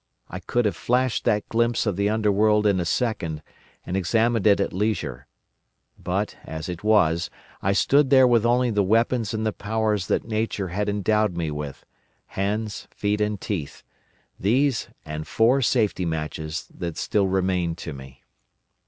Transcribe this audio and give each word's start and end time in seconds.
I 0.31 0.39
could 0.39 0.65
have 0.65 0.75
flashed 0.75 1.25
that 1.25 1.47
glimpse 1.47 1.85
of 1.85 1.95
the 1.95 2.09
Underworld 2.09 2.65
in 2.65 2.79
a 2.79 2.85
second, 2.85 3.43
and 3.85 3.95
examined 3.95 4.47
it 4.47 4.59
at 4.59 4.73
leisure. 4.73 5.27
But, 6.03 6.37
as 6.43 6.67
it 6.69 6.83
was, 6.83 7.29
I 7.61 7.73
stood 7.73 8.09
there 8.09 8.25
with 8.25 8.43
only 8.43 8.71
the 8.71 8.81
weapons 8.81 9.31
and 9.31 9.45
the 9.45 9.53
powers 9.53 10.07
that 10.07 10.25
Nature 10.27 10.69
had 10.69 10.89
endowed 10.89 11.37
me 11.37 11.51
with—hands, 11.51 12.87
feet, 12.89 13.21
and 13.21 13.39
teeth; 13.39 13.83
these, 14.39 14.89
and 15.05 15.27
four 15.27 15.61
safety 15.61 16.07
matches 16.07 16.67
that 16.73 16.97
still 16.97 17.27
remained 17.27 17.77
to 17.85 17.93
me. 17.93 18.23